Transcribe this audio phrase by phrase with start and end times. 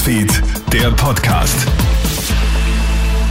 [0.00, 1.54] Newsfeed, der Podcast.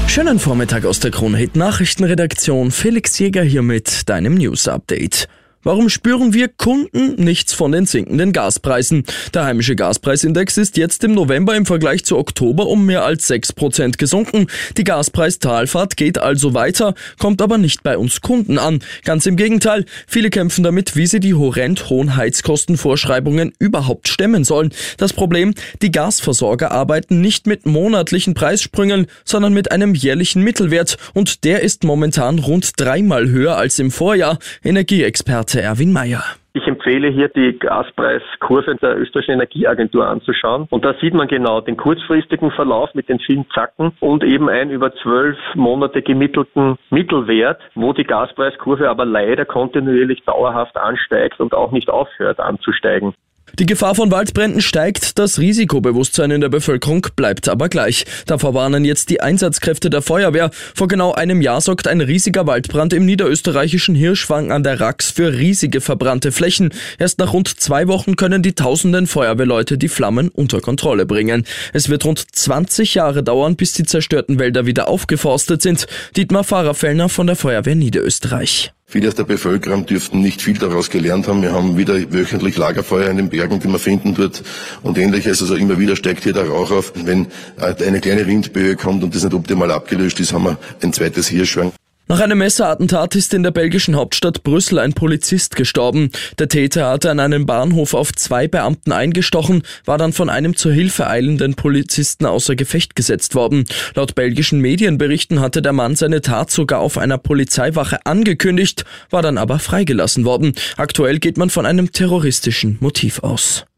[0.05, 2.69] Schönen Vormittag aus der Kronhit Nachrichtenredaktion.
[2.69, 5.27] Felix Jäger hier mit deinem News Update.
[5.61, 9.03] Warum spüren wir Kunden nichts von den sinkenden Gaspreisen?
[9.33, 13.97] Der heimische Gaspreisindex ist jetzt im November im Vergleich zu Oktober um mehr als 6%
[13.97, 14.47] gesunken.
[14.77, 18.79] Die Gaspreistalfahrt geht also weiter, kommt aber nicht bei uns Kunden an.
[19.03, 24.73] Ganz im Gegenteil, viele kämpfen damit, wie sie die horrend hohen Heizkostenvorschreibungen überhaupt stemmen sollen.
[24.95, 31.43] Das Problem, die Gasversorger arbeiten nicht mit monatlichen Preissprüngen, sondern mit einem jährlichen Mittelwert und
[31.43, 34.39] der ist momentan rund dreimal höher als im Vorjahr.
[34.63, 36.23] Energieexperten Experte Erwin Mayer.
[36.53, 40.67] Ich empfehle hier die Gaspreiskurve der österreichischen Energieagentur anzuschauen.
[40.69, 44.69] Und da sieht man genau den kurzfristigen Verlauf mit den vielen Zacken und eben einen
[44.69, 51.71] über zwölf Monate gemittelten Mittelwert, wo die Gaspreiskurve aber leider kontinuierlich dauerhaft ansteigt und auch
[51.71, 53.15] nicht aufhört anzusteigen.
[53.57, 58.05] Die Gefahr von Waldbränden steigt, das Risikobewusstsein in der Bevölkerung bleibt aber gleich.
[58.25, 60.51] Davor warnen jetzt die Einsatzkräfte der Feuerwehr.
[60.75, 65.33] Vor genau einem Jahr sorgt ein riesiger Waldbrand im niederösterreichischen Hirschwang an der Rax für
[65.33, 66.73] riesige verbrannte Flächen.
[66.97, 71.45] Erst nach rund zwei Wochen können die tausenden Feuerwehrleute die Flammen unter Kontrolle bringen.
[71.73, 75.87] Es wird rund 20 Jahre dauern, bis die zerstörten Wälder wieder aufgeforstet sind.
[76.15, 78.73] Dietmar Fahrerfellner von der Feuerwehr Niederösterreich.
[78.91, 81.43] Viele aus der Bevölkerung dürften nicht viel daraus gelernt haben.
[81.43, 84.41] Wir haben wieder wöchentlich Lagerfeuer in den Bergen, die man finden dort
[84.81, 85.43] und ähnliches.
[85.43, 86.93] Also immer wieder steigt hier der Rauch auf.
[86.95, 87.27] Wenn
[87.59, 91.71] eine kleine Windböe kommt und das nicht optimal abgelöst ist, haben wir ein zweites Hirschschwang.
[92.11, 96.09] Nach einem Messerattentat ist in der belgischen Hauptstadt Brüssel ein Polizist gestorben.
[96.39, 100.73] Der Täter hatte an einem Bahnhof auf zwei Beamten eingestochen, war dann von einem zur
[100.73, 103.65] Hilfe eilenden Polizisten außer Gefecht gesetzt worden.
[103.93, 109.37] Laut belgischen Medienberichten hatte der Mann seine Tat sogar auf einer Polizeiwache angekündigt, war dann
[109.37, 110.55] aber freigelassen worden.
[110.77, 113.68] Aktuell geht man von einem terroristischen Motiv aus.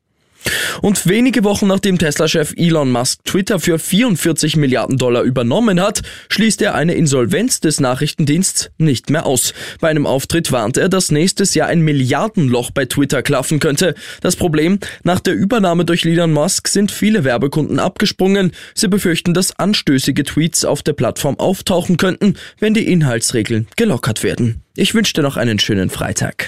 [0.82, 6.62] Und wenige Wochen nachdem Tesla-Chef Elon Musk Twitter für 44 Milliarden Dollar übernommen hat, schließt
[6.62, 9.54] er eine Insolvenz des Nachrichtendiensts nicht mehr aus.
[9.80, 13.96] Bei einem Auftritt warnt er, dass nächstes Jahr ein Milliardenloch bei Twitter klaffen könnte.
[14.22, 18.52] Das Problem, nach der Übernahme durch Elon Musk sind viele Werbekunden abgesprungen.
[18.74, 24.62] Sie befürchten, dass anstößige Tweets auf der Plattform auftauchen könnten, wenn die Inhaltsregeln gelockert werden.
[24.76, 26.48] Ich wünsche dir noch einen schönen Freitag.